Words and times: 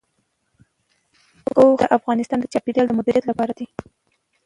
اوښ 1.57 1.79
د 1.79 1.81
افغانستان 1.97 2.37
د 2.41 2.45
چاپیریال 2.53 2.87
د 2.87 2.91
مدیریت 2.99 3.25
لپاره 3.27 3.51
دی. 3.59 3.67